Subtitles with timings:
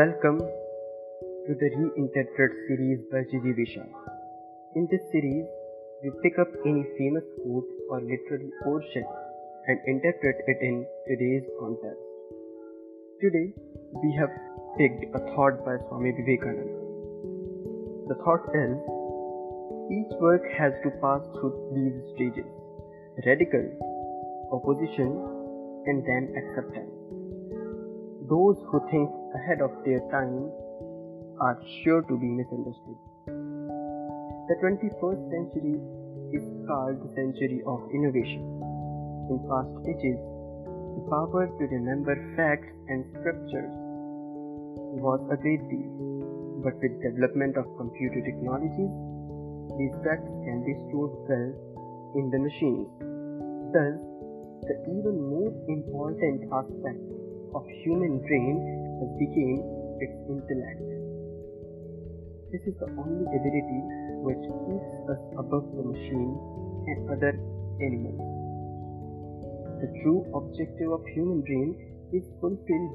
[0.00, 0.38] Welcome
[1.46, 3.88] to the Reinterpret series by Gigi Vishal.
[4.74, 5.44] In this series,
[6.02, 9.04] we pick up any famous quote or literary portion
[9.66, 12.00] and interpret it in today's context.
[13.20, 13.52] Today,
[14.02, 14.32] we have
[14.78, 16.80] picked a thought by Swami Vivekananda.
[18.08, 18.72] The thought is
[19.98, 22.48] each work has to pass through these stages
[23.26, 23.68] radical,
[24.56, 25.12] opposition,
[25.84, 27.19] and then acceptance.
[28.30, 30.54] Those who think ahead of their time
[31.42, 32.94] are sure to be misunderstood.
[33.26, 35.74] The 21st century
[36.30, 38.46] is called the century of innovation.
[39.34, 40.22] In past ages,
[40.94, 43.74] the power to remember facts and scriptures
[45.02, 45.90] was a great deal,
[46.62, 48.94] but with development of computer technologies,
[49.74, 51.50] these facts can be stored well
[52.14, 52.86] in the machines.
[53.74, 53.98] Thus,
[54.70, 57.19] the even more important aspect
[57.54, 58.56] of human brain
[59.00, 59.58] has became
[59.98, 60.90] its intellect.
[62.52, 63.80] This is the only ability
[64.26, 66.34] which keeps us above the machine
[66.86, 67.34] and other
[67.82, 68.22] animals.
[69.80, 71.78] The true objective of human brain
[72.12, 72.94] is fulfilled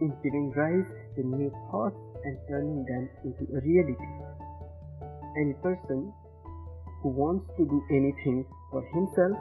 [0.00, 4.12] in giving rise to new thoughts and turning them into a reality.
[5.36, 6.12] Any person
[7.02, 9.36] who wants to do anything for himself,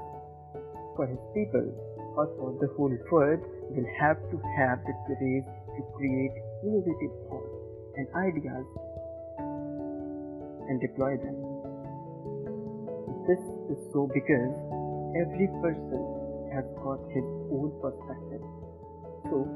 [0.96, 3.42] for his people, or for the whole world
[3.74, 6.34] will have to have the courage to create
[6.64, 7.58] innovative thoughts
[7.98, 8.66] and ideas
[10.70, 11.38] and deploy them.
[13.28, 13.42] This
[13.74, 14.54] is so because
[15.18, 16.02] every person
[16.54, 18.44] has got his own perspective.
[19.32, 19.48] So,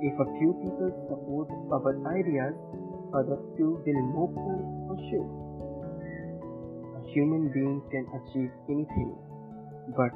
[0.00, 2.54] if a few people support our ideas,
[3.12, 5.28] other few will mock them for sure.
[6.96, 9.14] A human being can achieve anything,
[9.96, 10.14] but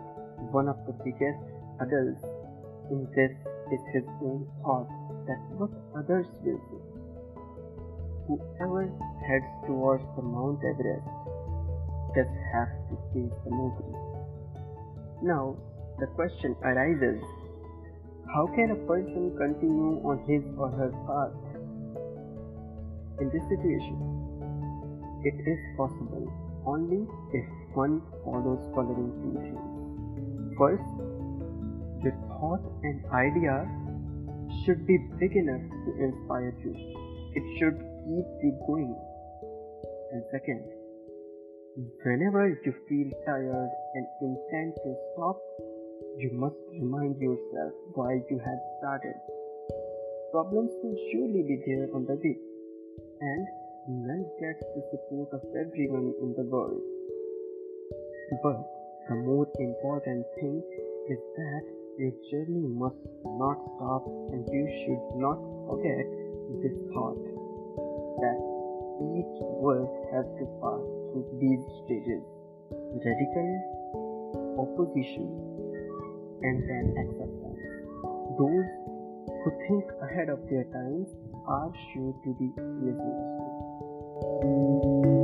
[0.51, 3.33] one of the biggest in this
[3.73, 4.89] is his own thought
[5.27, 6.83] that what others will say.
[8.27, 8.91] Whoever
[9.27, 11.07] heads towards the Mount Everest
[12.15, 13.95] does have to face the Mowgli.
[15.23, 15.57] Now,
[15.99, 17.23] the question arises
[18.35, 21.37] how can a person continue on his or her path?
[23.21, 23.97] In this situation,
[25.25, 26.27] it is possible
[26.67, 30.57] only if one follows following two.
[30.59, 31.06] First,
[32.03, 33.67] your thought and idea
[34.65, 36.75] should be big enough to inspire you.
[37.35, 38.95] It should keep you going.
[40.13, 40.65] And second,
[42.05, 45.39] whenever you feel tired and intend to stop,
[46.17, 49.17] you must remind yourself why you had started.
[50.33, 52.37] Problems will surely be there on the way,
[53.21, 53.47] and
[53.89, 56.81] none gets the support of everyone in the world.
[58.43, 58.59] But
[59.09, 60.63] the more important thing
[61.09, 61.65] is that
[61.99, 66.05] your journey must not stop and you should not forget
[66.61, 67.17] this thought
[68.21, 68.37] that
[69.17, 72.21] each work has to pass through these stages
[73.01, 73.49] radical,
[74.61, 75.33] opposition,
[76.43, 77.65] and then acceptance.
[78.37, 78.69] Those
[79.41, 81.09] who think ahead of their times
[81.49, 82.53] are sure to be
[82.85, 85.16] misunderstood.